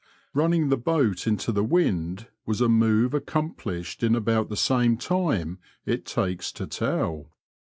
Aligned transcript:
Eunning 0.35 0.69
the 0.69 0.77
boat 0.79 1.27
into 1.27 1.51
the 1.51 1.63
wind 1.63 2.25
was 2.43 2.59
a 2.59 2.67
move 2.67 3.13
accomplished 3.13 4.01
in 4.01 4.15
about 4.15 4.49
the 4.49 4.57
same 4.57 4.97
time 4.97 5.59
it 5.85 6.07
takes 6.07 6.51
to 6.53 6.65
tell. 6.65 7.29